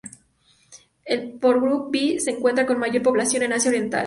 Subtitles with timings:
[1.05, 3.99] El haplogrupo B se encuentra con mayor población en Asia Oriental.